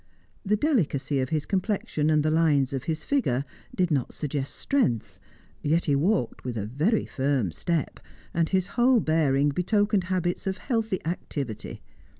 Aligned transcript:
The 0.43 0.55
delicacy 0.55 1.19
of 1.19 1.29
his 1.29 1.45
complexion 1.45 2.09
and 2.09 2.23
the 2.23 2.31
lines 2.31 2.73
of 2.73 2.85
his 2.85 3.03
figure 3.03 3.45
did 3.75 3.91
not 3.91 4.15
suggest 4.15 4.55
strength, 4.55 5.19
yet 5.61 5.85
he 5.85 5.95
walked 5.95 6.43
with 6.43 6.57
a 6.57 6.65
very 6.65 7.05
firm 7.05 7.51
step, 7.51 7.99
and 8.33 8.49
his 8.49 8.65
whole 8.65 8.99
bearing 8.99 9.49
betokened 9.49 10.05
habits 10.05 10.47
of 10.47 10.57
healthy 10.57 11.05
activity. 11.05 11.83